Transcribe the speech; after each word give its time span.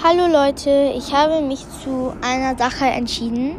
Hallo 0.00 0.28
Leute, 0.28 0.92
ich 0.96 1.12
habe 1.12 1.42
mich 1.42 1.58
zu 1.82 2.14
einer 2.22 2.56
Sache 2.56 2.84
entschieden. 2.84 3.56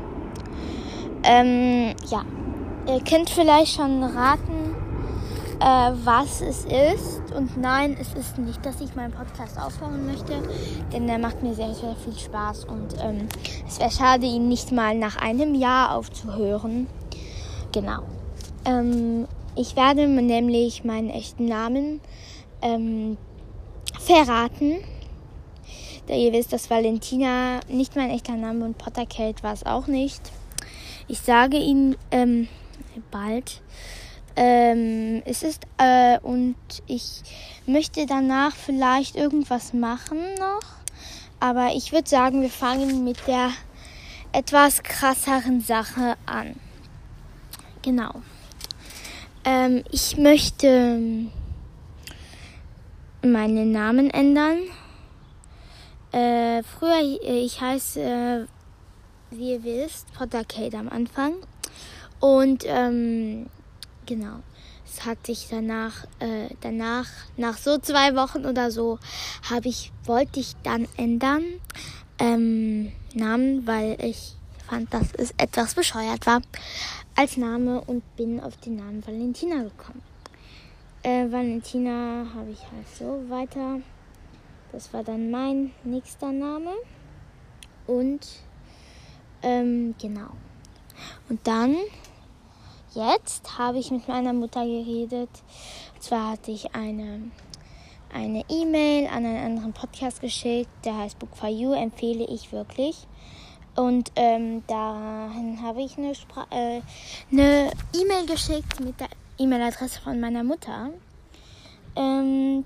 Ähm, 1.21 1.93
ja, 2.09 2.23
ihr 2.87 3.03
könnt 3.03 3.29
vielleicht 3.29 3.75
schon 3.75 4.01
raten, 4.01 4.73
äh, 5.59 5.91
was 6.05 6.39
es 6.39 6.63
ist. 6.63 7.33
Und 7.35 7.57
nein, 7.57 7.97
es 7.99 8.13
ist 8.13 8.37
nicht, 8.37 8.65
dass 8.65 8.79
ich 8.79 8.95
meinen 8.95 9.11
Podcast 9.11 9.59
aufhören 9.59 10.05
möchte, 10.05 10.41
denn 10.93 11.07
der 11.07 11.19
macht 11.19 11.43
mir 11.43 11.53
sehr, 11.53 11.73
sehr 11.73 11.97
viel 11.97 12.17
Spaß. 12.17 12.63
Und 12.65 12.95
ähm, 13.03 13.27
es 13.67 13.81
wäre 13.81 13.91
schade, 13.91 14.25
ihn 14.25 14.47
nicht 14.47 14.71
mal 14.71 14.95
nach 14.95 15.17
einem 15.17 15.55
Jahr 15.55 15.93
aufzuhören. 15.93 16.87
Genau. 17.73 18.03
Ähm, 18.63 19.27
ich 19.57 19.75
werde 19.75 20.07
nämlich 20.07 20.85
meinen 20.85 21.09
echten 21.09 21.47
Namen 21.47 21.99
ähm, 22.61 23.17
verraten. 23.99 24.77
Da 26.09 26.15
ihr 26.15 26.33
wisst, 26.33 26.51
dass 26.51 26.71
Valentina 26.71 27.59
nicht 27.67 27.95
mein 27.95 28.09
echter 28.09 28.33
Name 28.33 28.65
und 28.65 28.79
Potterkate 28.79 29.43
war 29.43 29.53
es 29.53 29.63
auch 29.63 29.85
nicht. 29.85 30.19
Ich 31.07 31.19
sage 31.19 31.57
ihn 31.57 31.97
ähm, 32.09 32.47
bald. 33.11 33.61
Ähm, 34.35 35.21
es 35.25 35.43
ist 35.43 35.67
äh, 35.77 36.17
und 36.21 36.55
ich 36.87 37.21
möchte 37.67 38.07
danach 38.07 38.55
vielleicht 38.55 39.17
irgendwas 39.17 39.71
machen 39.73 40.17
noch. 40.39 40.63
Aber 41.39 41.75
ich 41.75 41.91
würde 41.91 42.09
sagen, 42.09 42.41
wir 42.41 42.49
fangen 42.49 43.03
mit 43.03 43.27
der 43.27 43.51
etwas 44.31 44.81
krasseren 44.81 45.61
Sache 45.61 46.15
an. 46.25 46.55
Genau. 47.83 48.15
Ähm, 49.45 49.83
ich 49.91 50.17
möchte 50.17 51.27
meinen 53.21 53.71
Namen 53.71 54.09
ändern. 54.09 54.57
Äh, 56.11 56.63
früher, 56.63 56.99
äh, 57.01 57.39
ich 57.39 57.61
heiße, 57.61 58.01
äh, 58.01 58.45
wie 59.31 59.51
ihr 59.51 59.63
wisst, 59.63 60.11
Potter 60.13 60.43
Kate 60.43 60.77
am 60.77 60.89
Anfang. 60.89 61.35
Und 62.19 62.63
ähm, 62.65 63.47
genau, 64.05 64.39
es 64.85 65.05
hat 65.05 65.25
sich 65.27 65.47
danach, 65.49 66.05
äh, 66.19 66.49
danach, 66.61 67.07
nach 67.37 67.57
so 67.57 67.77
zwei 67.77 68.15
Wochen 68.15 68.45
oder 68.45 68.71
so, 68.71 68.97
habe 69.49 69.69
ich, 69.69 69.91
wollte 70.05 70.39
ich 70.39 70.55
dann 70.63 70.87
ändern 70.97 71.43
ähm, 72.17 72.91
Namen, 73.13 73.65
weil 73.67 73.97
ich 74.03 74.35
fand, 74.67 74.93
dass 74.93 75.13
es 75.13 75.33
etwas 75.37 75.75
bescheuert 75.75 76.25
war 76.25 76.41
als 77.15 77.37
Name 77.37 77.81
und 77.81 78.03
bin 78.15 78.39
auf 78.39 78.57
den 78.57 78.77
Namen 78.77 79.05
Valentina 79.05 79.63
gekommen. 79.63 80.01
Äh, 81.03 81.31
Valentina 81.31 82.25
habe 82.33 82.51
ich 82.51 82.59
halt 82.59 82.87
so 82.97 83.29
weiter 83.29 83.79
das 84.71 84.93
war 84.93 85.03
dann 85.03 85.31
mein 85.31 85.71
nächster 85.83 86.31
Name. 86.31 86.71
Und 87.87 88.27
ähm, 89.41 89.95
genau. 89.99 90.29
Und 91.29 91.45
dann, 91.47 91.75
jetzt 92.93 93.57
habe 93.57 93.79
ich 93.79 93.91
mit 93.91 94.07
meiner 94.07 94.33
Mutter 94.33 94.65
geredet. 94.65 95.29
Und 95.95 96.03
zwar 96.03 96.31
hatte 96.31 96.51
ich 96.51 96.75
eine 96.75 97.31
eine 98.13 98.43
E-Mail 98.49 99.07
an 99.07 99.25
einen 99.25 99.45
anderen 99.45 99.73
Podcast 99.73 100.21
geschickt, 100.21 100.69
der 100.83 100.97
heißt 100.97 101.19
Book 101.19 101.35
for 101.35 101.49
You, 101.49 101.73
empfehle 101.73 102.25
ich 102.25 102.51
wirklich. 102.51 103.07
Und 103.75 104.11
ähm, 104.15 104.63
dahin 104.67 105.61
habe 105.61 105.81
ich 105.81 105.97
eine 105.97 106.11
äh, 106.11 106.81
E-Mail 107.31 108.25
geschickt 108.25 108.79
mit 108.79 108.99
der 108.99 109.09
E-Mail-Adresse 109.37 110.01
von 110.01 110.19
meiner 110.19 110.43
Mutter. 110.43 110.89
Ähm, 111.95 112.65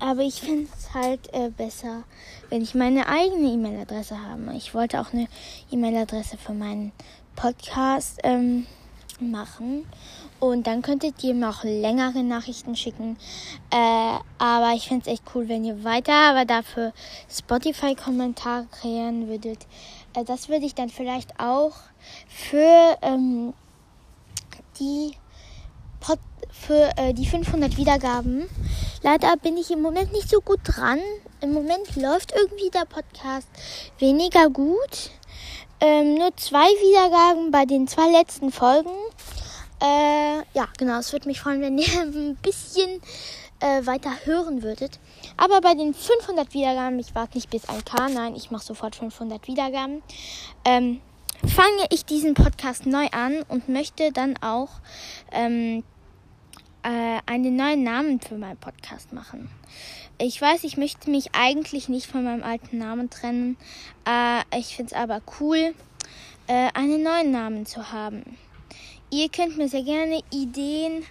aber 0.00 0.22
ich 0.22 0.40
finde 0.40 0.68
es 0.76 0.94
halt 0.94 1.32
äh, 1.32 1.50
besser, 1.50 2.04
wenn 2.48 2.62
ich 2.62 2.74
meine 2.74 3.06
eigene 3.06 3.52
E-Mail-Adresse 3.52 4.16
habe. 4.18 4.54
Ich 4.56 4.74
wollte 4.74 5.00
auch 5.00 5.12
eine 5.12 5.28
E-Mail-Adresse 5.70 6.36
für 6.38 6.54
meinen 6.54 6.92
Podcast 7.36 8.18
ähm, 8.24 8.66
machen. 9.20 9.86
Und 10.40 10.66
dann 10.66 10.80
könntet 10.80 11.22
ihr 11.22 11.34
mir 11.34 11.50
auch 11.50 11.64
längere 11.64 12.22
Nachrichten 12.22 12.74
schicken. 12.74 13.18
Äh, 13.70 14.18
aber 14.38 14.72
ich 14.74 14.88
finde 14.88 15.02
es 15.06 15.12
echt 15.12 15.24
cool, 15.34 15.48
wenn 15.48 15.64
ihr 15.64 15.84
weiter, 15.84 16.14
aber 16.14 16.46
dafür 16.46 16.92
Spotify-Kommentare 17.30 18.66
kreieren 18.70 19.28
würdet. 19.28 19.66
Äh, 20.14 20.24
das 20.24 20.48
würde 20.48 20.64
ich 20.64 20.74
dann 20.74 20.88
vielleicht 20.88 21.38
auch 21.38 21.74
für 22.26 22.96
ähm, 23.02 23.52
die 24.78 25.12
Pod 26.00 26.18
für 26.50 26.90
äh, 26.96 27.12
die 27.12 27.26
500 27.26 27.76
Wiedergaben. 27.76 28.48
Leider 29.02 29.36
bin 29.36 29.56
ich 29.56 29.70
im 29.70 29.80
Moment 29.80 30.12
nicht 30.12 30.28
so 30.28 30.40
gut 30.40 30.60
dran. 30.64 31.00
Im 31.40 31.52
Moment 31.52 31.96
läuft 31.96 32.32
irgendwie 32.36 32.70
der 32.70 32.84
Podcast 32.84 33.48
weniger 33.98 34.50
gut. 34.50 35.10
Ähm, 35.80 36.16
nur 36.16 36.36
zwei 36.36 36.66
Wiedergaben 36.66 37.50
bei 37.50 37.64
den 37.64 37.88
zwei 37.88 38.10
letzten 38.10 38.52
Folgen. 38.52 38.90
Äh, 39.82 40.40
ja, 40.52 40.68
genau. 40.76 40.98
Es 40.98 41.12
würde 41.12 41.28
mich 41.28 41.40
freuen, 41.40 41.62
wenn 41.62 41.78
ihr 41.78 42.00
ein 42.02 42.36
bisschen 42.42 43.00
äh, 43.60 43.86
weiter 43.86 44.12
hören 44.24 44.62
würdet. 44.62 44.98
Aber 45.38 45.62
bei 45.62 45.74
den 45.74 45.94
500 45.94 46.52
Wiedergaben, 46.52 46.98
ich 46.98 47.14
warte 47.14 47.38
nicht 47.38 47.48
bis 47.48 47.64
1K, 47.64 48.12
nein, 48.12 48.34
ich 48.36 48.50
mache 48.50 48.64
sofort 48.64 48.96
500 48.96 49.46
Wiedergaben. 49.46 50.02
Ähm, 50.66 51.00
fange 51.46 51.86
ich 51.90 52.04
diesen 52.04 52.34
Podcast 52.34 52.84
neu 52.84 53.06
an 53.12 53.42
und 53.48 53.68
möchte 53.70 54.12
dann 54.12 54.36
auch 54.42 54.68
ähm, 55.32 55.84
äh, 56.82 57.18
einen 57.26 57.56
neuen 57.56 57.82
Namen 57.82 58.20
für 58.20 58.36
meinen 58.36 58.56
Podcast 58.56 59.12
machen. 59.12 59.50
Ich 60.18 60.40
weiß, 60.40 60.64
ich 60.64 60.76
möchte 60.76 61.10
mich 61.10 61.34
eigentlich 61.34 61.88
nicht 61.88 62.06
von 62.06 62.24
meinem 62.24 62.42
alten 62.42 62.78
Namen 62.78 63.10
trennen. 63.10 63.56
Äh, 64.06 64.42
ich 64.58 64.76
finde 64.76 64.94
es 64.94 65.00
aber 65.00 65.22
cool, 65.40 65.74
äh, 66.46 66.68
einen 66.74 67.02
neuen 67.02 67.30
Namen 67.30 67.66
zu 67.66 67.92
haben. 67.92 68.36
Ihr 69.10 69.28
könnt 69.28 69.56
mir 69.56 69.68
sehr 69.68 69.82
gerne 69.82 70.20
Ideen 70.30 71.04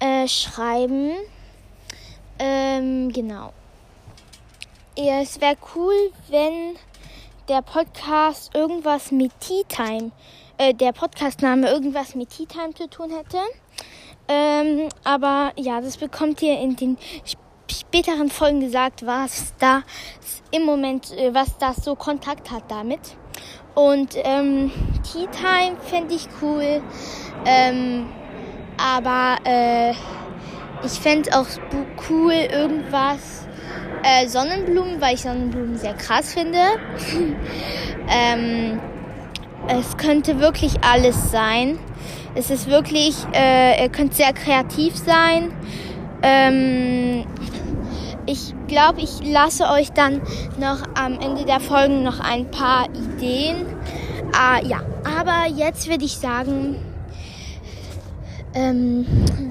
äh, 0.00 0.26
schreiben. 0.26 1.12
Ähm, 2.38 3.12
genau. 3.12 3.52
Ja, 4.96 5.20
es 5.20 5.40
wäre 5.40 5.56
cool, 5.74 5.94
wenn 6.28 6.76
der 7.48 7.62
Podcast 7.62 8.54
irgendwas 8.54 9.12
mit 9.12 9.32
Tea 9.40 9.62
Time, 9.68 10.10
äh, 10.58 10.74
der 10.74 10.92
Podcastname 10.92 11.68
irgendwas 11.70 12.14
mit 12.14 12.30
Tea 12.30 12.46
Time 12.46 12.74
zu 12.74 12.88
tun 12.88 13.10
hätte. 13.10 13.38
Ähm, 14.28 14.88
aber 15.04 15.52
ja, 15.56 15.80
das 15.80 15.96
bekommt 15.96 16.42
ihr 16.42 16.58
in 16.60 16.76
den 16.76 16.98
späteren 17.66 18.28
Folgen 18.28 18.60
gesagt, 18.60 19.06
was 19.06 19.54
da 19.58 19.82
im 20.50 20.64
Moment, 20.64 21.12
äh, 21.16 21.32
was 21.34 21.56
das 21.58 21.76
so 21.76 21.94
Kontakt 21.94 22.50
hat 22.50 22.64
damit. 22.68 23.00
Und 23.74 24.14
ähm, 24.16 24.70
Tea 25.02 25.28
Time 25.28 25.78
fände 25.80 26.14
ich 26.14 26.28
cool. 26.42 26.82
Ähm, 27.46 28.08
aber 28.76 29.36
äh, 29.44 29.92
ich 30.84 30.92
fände 30.92 31.30
auch 31.36 31.46
cool 32.08 32.32
irgendwas 32.32 33.46
äh, 34.02 34.26
Sonnenblumen, 34.26 35.00
weil 35.00 35.14
ich 35.14 35.22
Sonnenblumen 35.22 35.76
sehr 35.76 35.94
krass 35.94 36.34
finde. 36.34 36.58
ähm, 38.08 38.80
es 39.68 39.96
könnte 39.96 40.40
wirklich 40.40 40.82
alles 40.84 41.30
sein. 41.30 41.78
Es 42.38 42.50
ist 42.50 42.68
wirklich, 42.68 43.16
äh, 43.34 43.82
ihr 43.82 43.88
könnt 43.88 44.14
sehr 44.14 44.32
kreativ 44.32 44.96
sein. 44.96 45.50
Ähm, 46.22 47.26
ich 48.26 48.54
glaube, 48.68 49.00
ich 49.00 49.28
lasse 49.28 49.64
euch 49.64 49.90
dann 49.90 50.22
noch 50.56 50.84
am 50.94 51.18
Ende 51.18 51.44
der 51.46 51.58
Folgen 51.58 52.04
noch 52.04 52.20
ein 52.20 52.48
paar 52.48 52.86
Ideen. 52.90 53.66
Ah, 54.32 54.60
ja, 54.62 54.82
aber 55.18 55.52
jetzt 55.52 55.88
würde 55.88 56.04
ich 56.04 56.16
sagen, 56.16 56.76
ähm, 58.54 59.04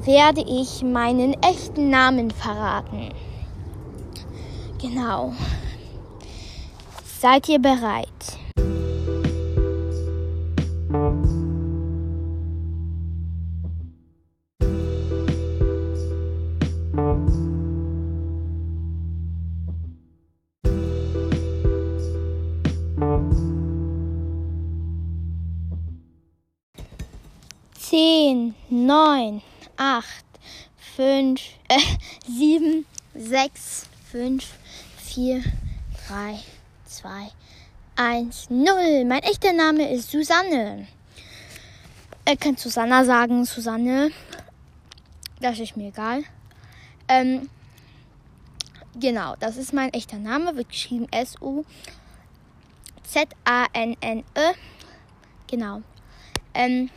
werde 0.06 0.46
ich 0.48 0.82
meinen 0.82 1.34
echten 1.44 1.90
Namen 1.90 2.32
verraten. 2.32 3.10
Genau. 4.82 5.34
Seid 7.20 7.50
ihr 7.50 7.60
bereit? 7.60 8.08
Zehn, 27.90 28.54
neun, 28.70 29.42
acht, 29.78 30.26
fünf, 30.96 31.42
äh, 31.70 31.80
sieben, 32.28 32.86
sechs, 33.16 33.88
fünf, 34.12 34.46
vier, 34.98 35.42
drei, 36.06 36.40
zwei, 36.86 37.32
eins, 37.96 38.50
null. 38.50 39.06
Mein 39.06 39.24
echter 39.24 39.54
Name 39.54 39.90
ist 39.90 40.12
Susanne. 40.12 40.88
Ihr 42.28 42.36
könnt 42.36 42.60
Susanna 42.60 43.06
sagen, 43.06 43.46
Susanne. 43.46 44.12
Das 45.40 45.58
ist 45.60 45.78
mir 45.78 45.88
egal. 45.88 46.24
Ähm, 47.08 47.50
genau, 49.00 49.38
das 49.40 49.56
ist 49.56 49.72
mein 49.72 49.94
echter 49.94 50.18
Name, 50.18 50.58
wird 50.58 50.68
geschrieben 50.68 51.08
S-U-Z-A-N-N-E. 51.12 51.64
Genau. 55.48 55.82
Ähm, 56.54 56.90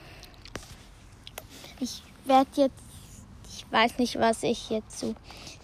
ich 1.81 2.03
werde 2.25 2.51
jetzt, 2.55 2.83
ich 3.49 3.67
weiß 3.71 3.99
nicht, 3.99 4.19
was 4.19 4.43
ich 4.43 4.71
jetzt 4.71 4.99
zu 4.99 5.15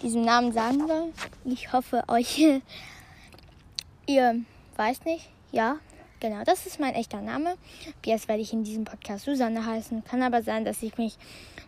diesem 0.02 0.22
Namen 0.22 0.52
sagen 0.52 0.86
soll. 0.86 1.12
Ich 1.44 1.72
hoffe, 1.72 2.04
euch, 2.08 2.38
ihr 4.06 4.40
weiß 4.76 5.04
nicht, 5.04 5.28
ja, 5.52 5.78
Genau, 6.18 6.44
das 6.44 6.64
ist 6.64 6.80
mein 6.80 6.94
echter 6.94 7.20
Name. 7.20 7.56
Jetzt 8.04 8.26
werde 8.26 8.40
ich 8.40 8.52
in 8.52 8.64
diesem 8.64 8.84
Podcast 8.84 9.26
Susanne 9.26 9.66
heißen. 9.66 10.02
Kann 10.04 10.22
aber 10.22 10.42
sein, 10.42 10.64
dass 10.64 10.82
ich 10.82 10.96
mich 10.96 11.18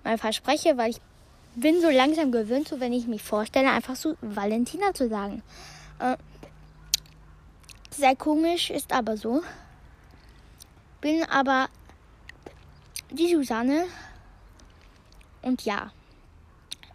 mal 0.04 0.16
verspreche, 0.16 0.78
weil 0.78 0.90
ich 0.90 1.00
bin 1.54 1.80
so 1.80 1.90
langsam 1.90 2.32
gewöhnt, 2.32 2.68
so 2.68 2.80
wenn 2.80 2.92
ich 2.92 3.06
mich 3.06 3.22
vorstelle, 3.22 3.70
einfach 3.70 3.96
so 3.96 4.16
Valentina 4.22 4.94
zu 4.94 5.08
sagen. 5.08 5.42
Äh, 5.98 6.16
sehr 7.90 8.16
komisch, 8.16 8.70
ist 8.70 8.92
aber 8.92 9.16
so. 9.16 9.42
Bin 11.00 11.24
aber 11.24 11.68
die 13.10 13.34
Susanne. 13.34 13.84
Und 15.42 15.64
ja, 15.64 15.90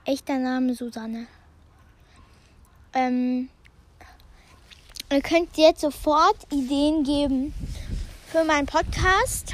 echter 0.05 0.37
Name 0.37 0.75
Susanne. 0.75 1.27
Ähm, 2.93 3.49
Ihr 5.13 5.21
könnt 5.21 5.57
jetzt 5.57 5.81
sofort 5.81 6.35
Ideen 6.51 7.03
geben 7.03 7.53
für 8.25 8.43
meinen 8.45 8.65
Podcast. 8.65 9.53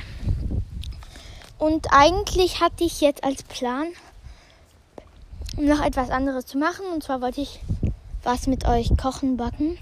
Und 1.57 1.87
eigentlich 1.91 2.61
hatte 2.61 2.85
ich 2.85 3.01
jetzt 3.01 3.25
als 3.25 3.43
Plan, 3.43 3.87
noch 5.57 5.83
etwas 5.83 6.11
anderes 6.11 6.45
zu 6.45 6.57
machen. 6.57 6.85
Und 6.93 7.03
zwar 7.03 7.19
wollte 7.19 7.41
ich 7.41 7.59
was 8.23 8.47
mit 8.47 8.65
euch 8.65 8.95
kochen, 8.95 9.35
backen. 9.35 9.77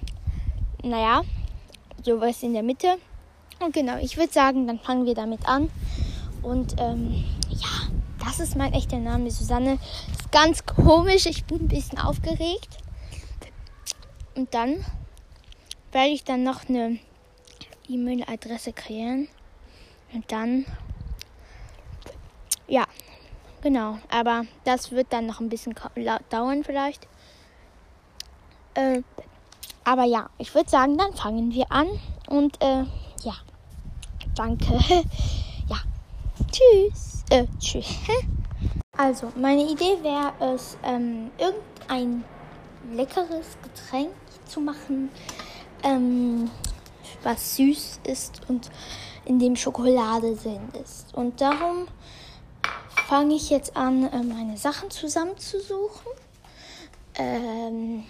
Naja, 0.81 1.21
sowas 2.03 2.41
in 2.41 2.53
der 2.53 2.63
Mitte. 2.63 2.97
Und 3.59 3.71
genau, 3.71 3.97
ich 3.97 4.17
würde 4.17 4.33
sagen, 4.33 4.65
dann 4.65 4.79
fangen 4.79 5.05
wir 5.05 5.13
damit 5.13 5.47
an. 5.47 5.69
Und 6.41 6.73
ähm, 6.79 7.23
ja, 7.49 7.87
das 8.27 8.41
ist 8.41 8.57
mein 8.57 8.73
echter 8.73 8.97
Name, 8.97 9.31
Susanne. 9.31 9.79
Ist 10.11 10.31
ganz 10.33 10.65
komisch, 10.65 11.25
ich 11.27 11.45
bin 11.45 11.61
ein 11.61 11.67
bisschen 11.69 11.97
aufgeregt. 11.97 12.67
Und 14.35 14.53
dann 14.53 14.83
werde 15.93 16.09
ich 16.09 16.25
dann 16.25 16.43
noch 16.43 16.67
eine 16.67 16.99
E-Mail-Adresse 17.87 18.73
kreieren. 18.73 19.29
Und 20.13 20.29
dann, 20.29 20.65
ja, 22.67 22.85
genau. 23.61 23.97
Aber 24.11 24.43
das 24.65 24.91
wird 24.91 25.07
dann 25.11 25.25
noch 25.25 25.39
ein 25.39 25.47
bisschen 25.47 25.73
dauern 26.29 26.65
vielleicht. 26.65 27.07
Äh, 28.73 29.03
aber 29.85 30.03
ja, 30.03 30.29
ich 30.37 30.53
würde 30.53 30.69
sagen, 30.69 30.97
dann 30.97 31.13
fangen 31.13 31.53
wir 31.53 31.71
an. 31.71 31.87
Und 32.27 32.61
äh, 32.61 32.83
ja, 33.23 33.35
danke. 34.35 34.65
tschüss. 36.51 37.23
Äh, 37.29 37.45
tschüss. 37.59 37.97
Also, 38.97 39.31
meine 39.35 39.63
Idee 39.63 39.97
wäre 40.01 40.33
es, 40.53 40.77
ähm, 40.83 41.31
irgendein 41.37 42.23
leckeres 42.91 43.57
Getränk 43.61 44.11
zu 44.45 44.59
machen 44.61 45.09
ähm, 45.83 46.49
was 47.23 47.55
süß 47.55 48.01
ist 48.05 48.41
und 48.47 48.69
in 49.25 49.39
dem 49.39 49.55
Schokolade 49.55 50.35
drin 50.35 50.69
ist. 50.83 51.13
Und 51.13 51.41
darum 51.41 51.87
fange 53.07 53.35
ich 53.35 53.49
jetzt 53.49 53.75
an, 53.75 54.05
äh, 54.11 54.23
meine 54.23 54.57
Sachen 54.57 54.89
zusammenzusuchen. 54.89 56.11
Ähm, 57.15 58.03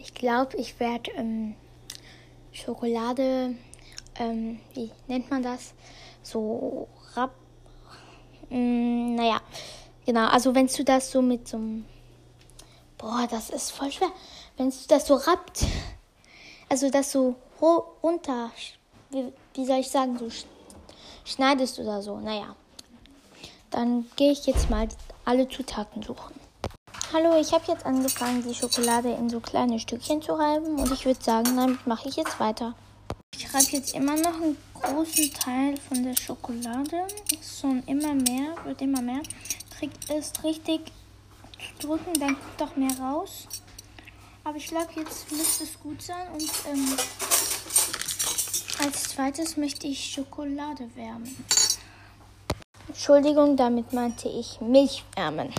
ich 0.00 0.14
glaube, 0.14 0.56
ich 0.56 0.80
werde 0.80 1.10
ähm, 1.12 1.54
Schokolade, 2.52 3.54
ähm, 4.16 4.60
wie 4.74 4.90
nennt 5.06 5.30
man 5.30 5.42
das? 5.42 5.74
So 6.22 6.88
rap. 7.16 7.32
Mm, 8.48 9.14
naja, 9.14 9.40
genau. 10.06 10.26
Also, 10.28 10.54
wenn 10.54 10.66
du 10.66 10.84
das 10.84 11.10
so 11.10 11.22
mit 11.22 11.48
so 11.48 11.56
einem. 11.56 11.84
Boah, 12.98 13.26
das 13.30 13.50
ist 13.50 13.70
voll 13.70 13.90
schwer. 13.90 14.12
Wenn 14.56 14.70
du 14.70 14.76
das 14.88 15.06
so 15.06 15.14
rappt 15.14 15.64
also 16.70 16.88
dass 16.88 17.12
du 17.12 17.34
runter, 17.60 18.52
wie, 19.10 19.32
wie 19.54 19.66
soll 19.66 19.80
ich 19.80 19.90
sagen, 19.90 20.16
so 20.18 20.28
schneidest 21.24 21.78
oder 21.80 22.00
so. 22.00 22.18
Naja, 22.18 22.54
dann 23.70 24.06
gehe 24.16 24.30
ich 24.32 24.46
jetzt 24.46 24.70
mal 24.70 24.88
alle 25.24 25.48
Zutaten 25.48 26.02
suchen. 26.02 26.34
Hallo, 27.12 27.38
ich 27.40 27.52
habe 27.52 27.64
jetzt 27.66 27.84
angefangen, 27.84 28.44
die 28.46 28.54
Schokolade 28.54 29.10
in 29.10 29.28
so 29.28 29.40
kleine 29.40 29.80
Stückchen 29.80 30.22
zu 30.22 30.32
reiben 30.32 30.78
und 30.78 30.92
ich 30.92 31.04
würde 31.04 31.22
sagen, 31.22 31.56
damit 31.56 31.84
mache 31.86 32.08
ich 32.08 32.14
jetzt 32.14 32.38
weiter. 32.38 32.74
Ich 33.34 33.52
reibe 33.52 33.66
jetzt 33.72 33.94
immer 33.94 34.14
noch 34.14 34.40
einen 34.40 34.56
großen 34.80 35.32
Teil 35.32 35.76
von 35.76 36.02
der 36.02 36.16
Schokolade. 36.16 37.06
So 37.40 37.68
immer 37.86 38.14
mehr, 38.14 38.54
wird 38.64 38.80
immer 38.82 39.02
mehr. 39.02 39.22
Trick 39.78 39.90
ist 40.16 40.42
richtig 40.44 40.80
zu 41.78 41.86
drücken, 41.86 42.14
dann 42.18 42.36
kommt 42.36 42.60
doch 42.60 42.76
mehr 42.76 42.98
raus. 42.98 43.46
Aber 44.44 44.56
ich 44.56 44.66
glaube, 44.66 44.88
jetzt 44.96 45.30
müsste 45.30 45.64
es 45.64 45.78
gut 45.80 46.00
sein. 46.02 46.28
Und 46.32 46.50
ähm, 46.70 46.96
als 48.82 49.02
zweites 49.04 49.56
möchte 49.56 49.86
ich 49.86 50.12
Schokolade 50.12 50.88
wärmen. 50.94 51.44
Entschuldigung, 52.88 53.56
damit 53.56 53.92
meinte 53.92 54.28
ich 54.28 54.60
Milch 54.60 55.04
wärmen. 55.14 55.52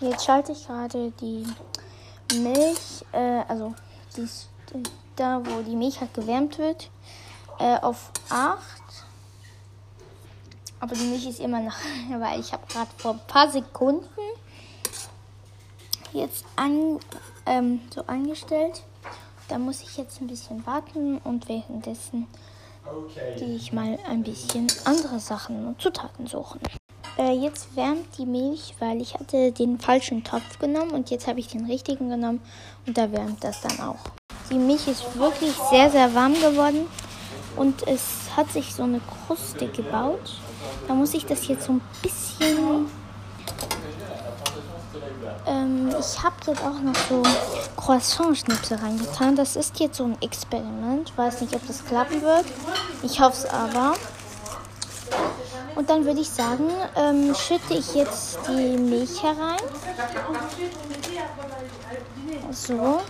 Jetzt 0.00 0.24
schalte 0.24 0.52
ich 0.52 0.66
gerade 0.66 1.12
die 1.20 1.44
Milch, 2.36 3.04
äh, 3.12 3.42
also 3.48 3.74
dies, 4.16 4.48
da, 5.16 5.42
wo 5.44 5.62
die 5.62 5.76
Milch 5.76 6.00
halt 6.00 6.14
gewärmt 6.14 6.58
wird, 6.58 6.90
äh, 7.60 7.78
auf 7.80 8.10
8. 8.30 8.58
Aber 10.80 10.94
die 10.94 11.04
Milch 11.04 11.28
ist 11.28 11.40
immer 11.40 11.60
noch, 11.60 11.76
weil 12.18 12.40
ich 12.40 12.52
habe 12.52 12.66
gerade 12.66 12.90
vor 12.96 13.12
ein 13.12 13.20
paar 13.26 13.50
Sekunden 13.50 14.04
jetzt 16.12 16.44
an, 16.56 16.98
ähm, 17.46 17.80
so 17.94 18.02
angestellt. 18.06 18.82
Da 19.48 19.58
muss 19.58 19.82
ich 19.82 19.96
jetzt 19.96 20.20
ein 20.20 20.26
bisschen 20.26 20.64
warten 20.66 21.18
und 21.18 21.48
währenddessen 21.48 22.26
gehe 23.36 23.54
ich 23.54 23.72
mal 23.72 23.98
ein 24.08 24.22
bisschen 24.22 24.68
andere 24.84 25.20
Sachen 25.20 25.66
und 25.66 25.80
Zutaten 25.80 26.26
suchen. 26.26 26.60
Äh, 27.18 27.32
jetzt 27.32 27.76
wärmt 27.76 28.16
die 28.16 28.26
Milch, 28.26 28.74
weil 28.78 29.02
ich 29.02 29.14
hatte 29.14 29.52
den 29.52 29.78
falschen 29.78 30.24
Topf 30.24 30.58
genommen 30.58 30.92
und 30.92 31.10
jetzt 31.10 31.26
habe 31.26 31.40
ich 31.40 31.48
den 31.48 31.66
richtigen 31.66 32.08
genommen 32.08 32.40
und 32.86 32.96
da 32.96 33.10
wärmt 33.12 33.44
das 33.44 33.60
dann 33.60 33.80
auch. 33.80 33.98
Die 34.50 34.58
Milch 34.58 34.88
ist 34.88 35.16
wirklich 35.16 35.52
sehr, 35.70 35.90
sehr 35.90 36.14
warm 36.14 36.34
geworden 36.34 36.86
und 37.56 37.86
es 37.86 38.02
hat 38.36 38.50
sich 38.52 38.74
so 38.74 38.84
eine 38.84 39.00
Kruste 39.26 39.68
gebaut. 39.68 40.40
Da 40.88 40.94
muss 40.94 41.14
ich 41.14 41.26
das 41.26 41.46
jetzt 41.48 41.64
so 41.64 41.72
ein 41.72 41.80
bisschen 42.02 42.88
ähm, 45.46 45.88
ich 45.98 46.22
habe 46.22 46.36
jetzt 46.46 46.62
auch 46.62 46.80
noch 46.80 46.94
so 47.08 47.22
Croissant-Schnipsel 47.76 48.78
reingetan. 48.78 49.36
Das 49.36 49.56
ist 49.56 49.78
jetzt 49.80 49.96
so 49.96 50.04
ein 50.04 50.20
Experiment. 50.20 51.16
Weiß 51.16 51.40
nicht, 51.40 51.54
ob 51.54 51.66
das 51.66 51.84
klappen 51.84 52.22
wird. 52.22 52.44
Ich 53.02 53.20
hoffe 53.20 53.36
es 53.38 53.46
aber. 53.46 53.94
Und 55.74 55.88
dann 55.88 56.04
würde 56.04 56.20
ich 56.20 56.30
sagen, 56.30 56.68
ähm, 56.96 57.34
schütte 57.34 57.74
ich 57.74 57.94
jetzt 57.94 58.38
die 58.48 58.76
Milch 58.76 59.22
herein. 59.22 59.60
So. 62.50 63.00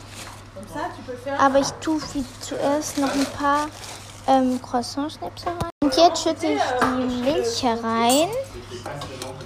Aber 1.38 1.58
ich 1.58 1.70
tue 1.80 2.00
zuerst 2.40 2.98
noch 2.98 3.12
ein 3.12 3.26
paar 3.26 3.66
ähm, 4.26 4.60
Croissant-Schnipsel 4.62 5.48
rein. 5.48 5.70
Und 5.82 5.96
jetzt 5.96 6.22
schütte 6.22 6.46
ich 6.46 6.62
die 6.82 7.30
Milch 7.30 7.62
herein. 7.62 8.28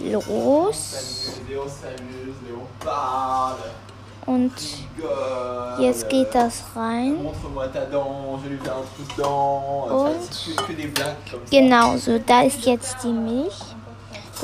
Los. 0.01 1.41
Und 4.27 4.53
jetzt 5.79 6.09
geht 6.09 6.35
das 6.35 6.65
rein. 6.75 7.17
Und 7.17 7.35
genau 11.51 11.97
so, 11.97 12.19
da 12.19 12.43
ist 12.43 12.65
jetzt 12.65 12.97
die 13.05 13.13
Milch. 13.13 13.61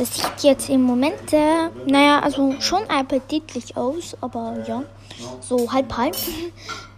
Das 0.01 0.15
sieht 0.15 0.43
jetzt 0.45 0.71
im 0.71 0.83
Moment, 0.83 1.31
äh, 1.35 1.69
naja, 1.85 2.21
also 2.21 2.59
schon 2.59 2.89
appetitlich 2.89 3.77
aus, 3.77 4.17
aber 4.23 4.57
ja, 4.67 4.83
so 5.43 5.71
halb 5.71 5.95
halb. 5.95 6.17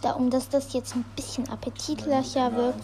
Da, 0.01 0.13
um 0.13 0.31
dass 0.31 0.49
das 0.49 0.73
jetzt 0.73 0.95
ein 0.95 1.05
bisschen 1.17 1.49
appetitlicher 1.49 2.55
wird, 2.55 2.77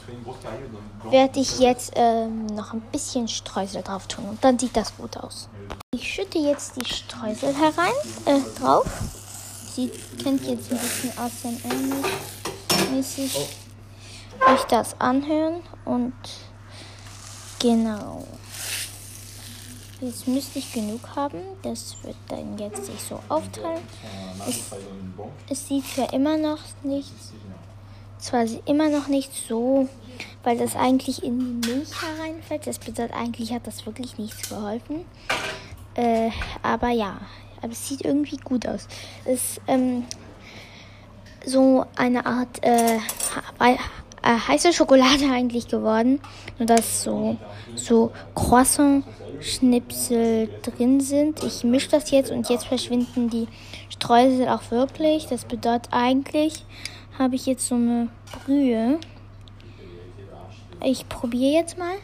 werde 1.09 1.39
ich 1.39 1.61
jetzt 1.61 1.93
ähm, 1.95 2.47
noch 2.47 2.73
ein 2.73 2.81
bisschen 2.91 3.29
Streusel 3.29 3.83
drauf 3.83 4.09
tun 4.09 4.25
und 4.29 4.43
dann 4.43 4.59
sieht 4.59 4.77
das 4.77 4.97
gut 4.97 5.17
aus. 5.17 5.49
Ich 5.93 6.13
schütte 6.13 6.39
jetzt 6.39 6.75
die 6.75 6.85
Streusel 6.85 7.55
herein, 7.55 7.95
äh, 8.25 8.41
drauf. 8.59 8.89
Sie 9.77 9.89
könnt 10.21 10.45
jetzt 10.45 10.73
ein 10.73 10.79
bisschen 10.79 11.13
ASMR-mäßig 12.91 13.39
euch 14.53 14.65
das 14.65 15.01
anhören 15.01 15.61
und 15.85 16.13
genau. 17.61 18.27
Jetzt 20.01 20.29
müsste 20.29 20.61
ich 20.61 20.73
genug 20.73 21.01
haben. 21.17 21.41
Das 21.63 21.97
wird 22.03 22.17
dann 22.29 22.57
jetzt 22.59 22.87
sich 22.87 23.01
so 23.03 23.21
aufteilen. 23.29 23.83
Es, 24.49 24.71
es 25.51 25.69
sieht 25.69 25.87
zwar 25.87 26.13
immer 26.13 26.37
noch 26.37 26.61
nicht, 26.85 27.13
zwar 28.19 28.45
immer 28.67 28.89
noch 28.89 29.09
nicht 29.09 29.33
so, 29.35 29.89
weil 30.45 30.57
das 30.57 30.77
eigentlich 30.77 31.25
in 31.25 31.61
die 31.61 31.69
Milch 31.69 31.91
hereinfällt. 32.01 32.67
Das 32.67 32.79
bedeutet, 32.79 33.13
eigentlich 33.13 33.53
hat 33.53 33.67
das 33.67 33.87
wirklich 33.87 34.19
nichts 34.19 34.49
geholfen. 34.49 35.05
Äh, 35.95 36.31
aber 36.63 36.91
ja, 36.91 37.19
aber 37.61 37.73
es 37.73 37.89
sieht 37.89 38.05
irgendwie 38.05 38.37
gut 38.37 38.69
aus. 38.69 38.87
Es 39.25 39.59
ist 39.59 39.61
ähm, 39.67 40.05
so 41.45 41.87
eine 41.97 42.25
Art 42.25 42.63
äh, 42.63 42.99
äh, 44.23 44.39
heiße 44.49 44.73
Schokolade 44.73 45.25
eigentlich 45.33 45.69
geworden. 45.69 46.21
Nur 46.59 46.67
dass 46.67 47.03
so, 47.03 47.37
so 47.75 48.13
Croissant-Schnipsel 48.35 50.49
drin 50.63 51.01
sind. 51.01 51.45
Ich 51.45 51.65
mische 51.65 51.91
das 51.91 52.11
jetzt 52.11 52.31
und 52.31 52.49
jetzt 52.49 52.67
verschwinden 52.67 53.29
die 53.31 53.49
Streusel 53.91 54.49
auch 54.49 54.71
wirklich. 54.71 55.27
Das 55.27 55.45
bedeutet 55.45 55.89
eigentlich, 55.93 56.65
habe 57.19 57.35
ich 57.35 57.47
jetzt 57.47 57.67
so 57.67 57.75
eine 57.75 58.09
Brühe. 58.45 58.99
Ich 60.85 61.09
probiere 61.09 61.55
jetzt 61.55 61.77
mal. 61.77 61.97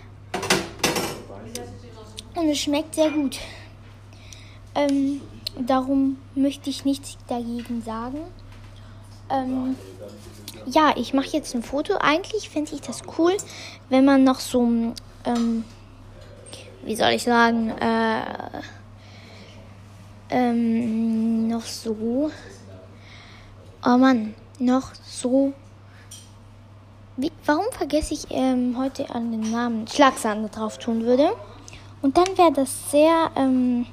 Und 2.35 2.49
es 2.49 2.59
schmeckt 2.59 2.97
sehr 2.97 3.11
gut. 3.11 3.39
Ähm, 4.75 5.21
darum 5.57 6.17
möchte 6.35 6.69
ich 6.69 6.85
nichts 6.85 7.17
dagegen 7.29 7.81
sagen. 7.83 8.19
Ähm, 9.35 9.77
ja, 10.67 10.95
ich 10.97 11.13
mache 11.13 11.29
jetzt 11.29 11.55
ein 11.55 11.63
Foto. 11.63 11.95
Eigentlich 11.99 12.49
finde 12.49 12.75
ich 12.75 12.81
das 12.81 13.03
cool, 13.19 13.37
wenn 13.89 14.05
man 14.05 14.25
noch 14.25 14.41
so, 14.41 14.63
ähm, 15.25 15.65
wie 16.85 16.97
soll 16.97 17.11
ich 17.11 17.25
sagen, 17.25 17.71
äh, 17.71 18.23
ähm, 20.31 21.49
noch 21.49 21.63
so, 21.65 22.31
oh 23.85 23.97
Mann, 23.97 24.35
noch 24.59 24.93
so, 25.07 25.53
wie, 27.17 27.31
warum 27.45 27.67
vergesse 27.73 28.15
ich 28.15 28.27
ähm, 28.31 28.77
heute 28.79 29.11
an 29.11 29.31
den 29.31 29.51
Namen 29.51 29.87
Schlagsahne 29.87 30.49
drauf 30.49 30.79
tun 30.79 31.03
würde? 31.03 31.31
Und 32.03 32.17
dann 32.17 32.37
wäre 32.37 32.53
das 32.53 32.91
sehr 32.91 33.31
ähm, 33.37 33.87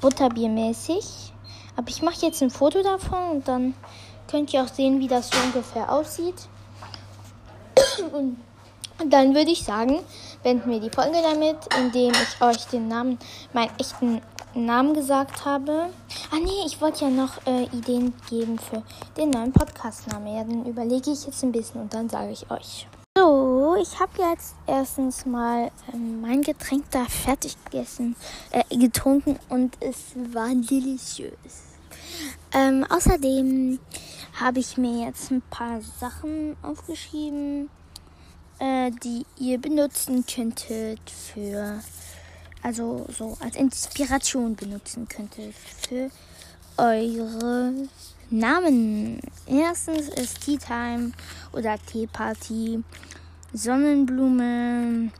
butterbiermäßig. 0.00 1.32
Aber 1.76 1.88
ich 1.88 2.02
mache 2.02 2.24
jetzt 2.26 2.42
ein 2.42 2.50
Foto 2.50 2.82
davon 2.82 3.30
und 3.30 3.48
dann 3.48 3.74
könnt 4.34 4.52
ihr 4.52 4.64
auch 4.64 4.68
sehen, 4.68 4.98
wie 4.98 5.06
das 5.06 5.30
so 5.30 5.38
ungefähr 5.44 5.92
aussieht. 5.92 6.34
Und 8.12 8.36
dann 9.08 9.32
würde 9.32 9.52
ich 9.52 9.62
sagen, 9.62 10.00
beenden 10.42 10.72
wir 10.72 10.80
die 10.80 10.90
Folge 10.90 11.18
damit, 11.22 11.56
indem 11.78 12.10
ich 12.10 12.42
euch 12.42 12.66
den 12.66 12.88
Namen, 12.88 13.16
meinen 13.52 13.70
echten 13.78 14.20
Namen 14.54 14.92
gesagt 14.92 15.44
habe. 15.44 15.88
Ah 16.32 16.40
nee, 16.42 16.66
ich 16.66 16.80
wollte 16.80 17.04
ja 17.04 17.10
noch 17.10 17.46
äh, 17.46 17.66
Ideen 17.66 18.12
geben 18.28 18.58
für 18.58 18.82
den 19.16 19.30
neuen 19.30 19.52
Podcast-Namen. 19.52 20.34
Ja, 20.34 20.42
dann 20.42 20.66
überlege 20.66 21.12
ich 21.12 21.26
jetzt 21.26 21.44
ein 21.44 21.52
bisschen 21.52 21.82
und 21.82 21.94
dann 21.94 22.08
sage 22.08 22.32
ich 22.32 22.50
euch. 22.50 22.88
So, 23.16 23.76
ich 23.80 24.00
habe 24.00 24.10
jetzt 24.30 24.56
erstens 24.66 25.26
mal 25.26 25.66
äh, 25.92 25.96
mein 25.96 26.42
Getränk 26.42 26.90
da 26.90 27.04
fertig 27.04 27.56
gegessen, 27.66 28.16
äh, 28.50 28.64
getrunken 28.76 29.38
und 29.48 29.76
es 29.78 30.16
war 30.32 30.48
deliciös. 30.48 31.74
Ähm, 32.52 32.86
außerdem 32.88 33.78
habe 34.34 34.58
ich 34.58 34.76
mir 34.76 35.06
jetzt 35.06 35.30
ein 35.30 35.42
paar 35.42 35.80
Sachen 35.80 36.56
aufgeschrieben, 36.62 37.70
äh, 38.58 38.90
die 38.90 39.24
ihr 39.38 39.58
benutzen 39.58 40.24
könntet 40.26 41.00
für, 41.08 41.80
also 42.62 43.06
so 43.16 43.36
als 43.40 43.56
Inspiration 43.56 44.56
benutzen 44.56 45.08
könntet 45.08 45.54
für 45.54 46.10
eure 46.76 47.72
Namen. 48.30 49.20
Erstens 49.46 50.08
ist 50.08 50.40
Tea 50.40 50.58
Time 50.58 51.12
oder 51.52 51.78
Tea 51.78 52.06
Party, 52.06 52.82
Sonnenblume. 53.52 55.12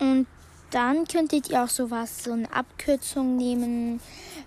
Und 0.00 0.26
dann 0.70 1.04
könntet 1.06 1.50
ihr 1.50 1.62
auch 1.62 1.68
sowas, 1.68 2.24
so 2.24 2.32
eine 2.32 2.52
Abkürzung 2.52 3.36
nehmen. 3.36 4.00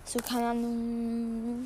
So, 0.07 0.19
keine 0.19 0.49
Ahnung. 0.49 1.65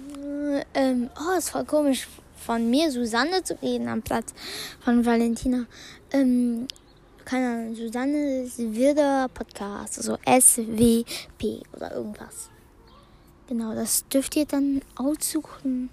Ähm, 0.73 1.09
oh, 1.19 1.37
ist 1.37 1.49
voll 1.49 1.65
komisch 1.65 2.07
von 2.37 2.69
mir, 2.69 2.89
Susanne, 2.89 3.43
zu 3.43 3.61
reden 3.61 3.89
am 3.89 4.01
Platz 4.01 4.33
von 4.79 5.05
Valentina. 5.05 5.65
Ähm, 6.13 6.65
keine 7.25 7.47
Ahnung, 7.47 7.75
Susanne 7.75 8.49
Wirder 8.55 9.27
Podcast. 9.33 9.97
Also 9.97 10.17
SWP 10.25 11.63
oder 11.75 11.93
irgendwas. 11.93 12.49
Genau, 13.49 13.75
das 13.75 14.07
dürft 14.07 14.37
ihr 14.37 14.45
dann 14.45 14.81
aussuchen. 14.95 15.89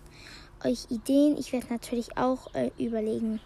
Euch 0.64 0.86
Ideen. 0.88 1.36
Ich 1.38 1.52
werde 1.52 1.66
natürlich 1.70 2.16
auch 2.16 2.54
äh, 2.54 2.70
überlegen, 2.78 3.40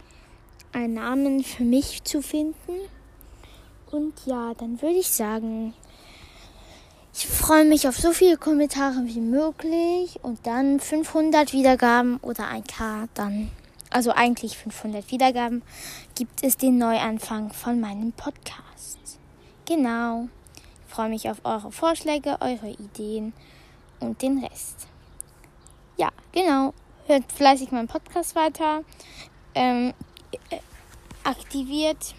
einen 0.73 0.95
Namen 0.95 1.43
für 1.43 1.65
mich 1.65 2.05
zu 2.05 2.21
finden. 2.21 2.73
Und 3.91 4.13
ja, 4.27 4.53
dann 4.55 4.83
würde 4.83 4.99
ich 4.99 5.09
sagen, 5.09 5.73
ich 7.13 7.27
freue 7.27 7.65
mich 7.65 7.89
auf 7.89 7.97
so 7.97 8.13
viele 8.13 8.37
Kommentare 8.37 9.03
wie 9.05 9.21
möglich 9.21 10.19
und 10.23 10.47
dann 10.47 10.81
500 10.81 11.53
Wiedergaben 11.53 12.19
oder 12.19 12.49
ein 12.49 12.65
K 12.65 13.09
dann. 13.15 13.51
Also 13.91 14.13
eigentlich 14.13 14.57
500 14.57 15.11
Wiedergaben 15.11 15.63
gibt 16.15 16.45
es 16.45 16.57
den 16.57 16.79
Neuanfang 16.79 17.53
von 17.53 17.81
meinem 17.81 18.13
Podcast. 18.13 19.19
Genau. 19.67 20.29
Ich 20.87 20.95
freue 20.95 21.09
mich 21.09 21.29
auf 21.29 21.41
eure 21.45 21.73
Vorschläge, 21.73 22.39
eure 22.41 22.71
Ideen 22.71 23.33
und 23.99 24.23
den 24.23 24.45
Rest. 24.45 24.87
Ja, 25.97 26.11
genau. 26.33 26.73
Hört 27.07 27.31
fleißig 27.33 27.73
meinen 27.73 27.89
Podcast 27.89 28.37
weiter. 28.37 28.85
Ähm, 29.55 29.93
äh, 30.51 30.59
aktiviert 31.25 32.15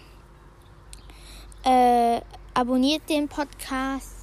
äh, 1.64 2.20
abonniert 2.54 3.08
den 3.08 3.28
Podcast 3.28 4.21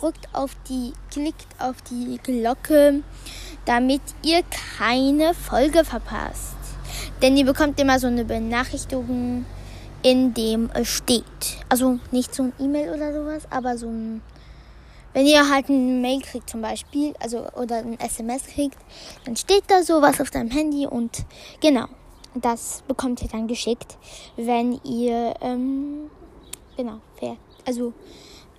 drückt 0.00 0.28
auf 0.32 0.52
die, 0.68 0.92
klickt 1.10 1.46
auf 1.58 1.76
die 1.82 2.18
Glocke, 2.22 3.02
damit 3.66 4.00
ihr 4.22 4.42
keine 4.78 5.34
Folge 5.34 5.84
verpasst. 5.84 6.56
Denn 7.22 7.36
ihr 7.36 7.44
bekommt 7.44 7.78
immer 7.80 7.98
so 7.98 8.06
eine 8.06 8.24
Benachrichtigung, 8.24 9.44
in 10.02 10.32
dem 10.34 10.70
es 10.72 10.88
steht. 10.88 11.24
Also 11.68 11.98
nicht 12.10 12.34
so 12.34 12.44
ein 12.44 12.52
E-Mail 12.58 12.90
oder 12.90 13.12
sowas, 13.12 13.42
aber 13.50 13.76
so 13.76 13.88
ein, 13.88 14.22
wenn 15.12 15.26
ihr 15.26 15.50
halt 15.50 15.68
ein 15.68 16.00
Mail 16.00 16.22
kriegt 16.22 16.48
zum 16.48 16.62
Beispiel, 16.62 17.14
also 17.20 17.46
oder 17.52 17.78
ein 17.78 18.00
SMS 18.00 18.46
kriegt, 18.46 18.78
dann 19.24 19.36
steht 19.36 19.64
da 19.68 19.82
sowas 19.82 20.20
auf 20.20 20.30
deinem 20.30 20.50
Handy 20.50 20.86
und 20.86 21.24
genau, 21.60 21.86
das 22.34 22.82
bekommt 22.88 23.20
ihr 23.22 23.28
dann 23.28 23.46
geschickt, 23.46 23.98
wenn 24.36 24.80
ihr 24.84 25.34
ähm, 25.42 26.10
Genau, 26.80 27.00
fair. 27.16 27.36
Also, 27.66 27.92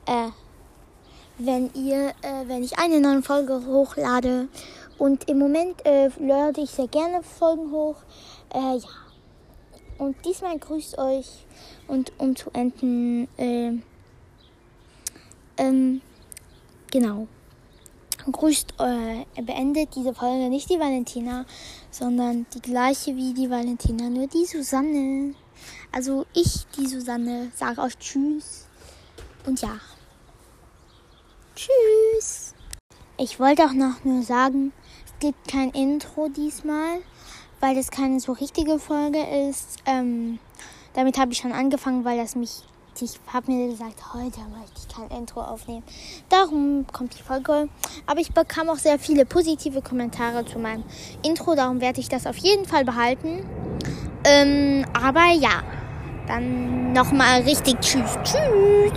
äh, 0.06 0.30
wenn 1.46 1.72
ihr, 1.74 2.10
äh, 2.22 2.48
wenn 2.48 2.64
ich 2.64 2.78
eine 2.78 3.00
neue 3.00 3.22
Folge 3.22 3.66
hochlade 3.66 4.48
und 4.98 5.28
im 5.30 5.40
Moment 5.40 5.86
äh, 5.86 6.10
lade 6.20 6.62
ich 6.62 6.70
sehr 6.70 6.88
gerne 6.88 7.24
Folgen 7.24 7.72
hoch. 7.72 7.96
Äh, 8.54 8.78
ja. 8.78 8.90
Und 9.98 10.16
diesmal 10.26 10.58
grüßt 10.58 10.98
euch 10.98 11.46
und 11.88 12.12
um 12.18 12.36
zu 12.36 12.50
enden, 12.52 13.28
äh, 13.38 13.74
ähm, 15.58 16.02
genau. 16.92 17.28
Grüßt, 18.32 18.76
äh, 18.80 19.42
beendet 19.42 19.96
diese 19.96 20.14
Folge 20.14 20.50
nicht 20.50 20.70
die 20.70 20.80
Valentina, 20.80 21.46
sondern 21.90 22.46
die 22.54 22.62
gleiche 22.62 23.16
wie 23.16 23.34
die 23.34 23.50
Valentina, 23.50 24.10
nur 24.10 24.28
die 24.28 24.46
Susanne. 24.46 25.34
Also 25.92 26.26
ich, 26.34 26.68
die 26.78 26.88
Susanne, 26.88 27.52
sage 27.56 27.82
euch 27.82 27.98
Tschüss. 27.98 28.68
Und 29.46 29.62
ja. 29.62 29.80
Tschüss. 31.56 32.54
Ich 33.18 33.40
wollte 33.40 33.64
auch 33.64 33.74
noch 33.74 34.04
nur 34.04 34.24
sagen, 34.24 34.74
es 35.06 35.14
gibt 35.20 35.48
kein 35.48 35.70
Intro 35.72 36.30
diesmal, 36.30 37.00
weil 37.60 37.76
das 37.76 37.92
keine 37.92 38.20
so 38.20 38.32
richtige 38.32 38.80
Folge 38.80 39.20
ist. 39.50 39.78
Ähm, 39.86 40.40
damit 40.94 41.18
habe 41.20 41.32
ich 41.32 41.40
schon 41.40 41.52
angefangen, 41.52 42.06
weil 42.06 42.18
das 42.18 42.36
mich. 42.36 42.64
Ich 43.00 43.20
habe 43.32 43.52
mir 43.52 43.70
gesagt, 43.70 44.14
heute 44.14 44.42
möchte 44.42 44.76
ich 44.78 44.94
kein 44.94 45.10
Intro 45.18 45.42
aufnehmen. 45.42 45.84
Darum 46.28 46.86
kommt 46.92 47.18
die 47.18 47.24
Folge. 47.24 47.70
Aber 48.06 48.20
ich 48.20 48.34
bekam 48.34 48.70
auch 48.70 48.78
sehr 48.78 49.00
viele 49.00 49.26
positive 49.26 49.82
Kommentare 49.82 50.46
zu 50.46 50.60
meinem 50.60 50.84
Intro. 51.24 51.56
Darum 51.56 51.80
werde 51.80 52.02
ich 52.02 52.10
das 52.10 52.28
auf 52.28 52.36
jeden 52.38 52.66
Fall 52.66 52.84
behalten. 52.84 53.46
Ähm, 54.26 54.86
aber 54.94 55.32
ja 55.32 55.64
dann 56.28 56.94
nochmal 56.94 57.42
richtig 57.42 57.80
Tschüss. 57.80 58.18
Tschüss. 58.24 58.92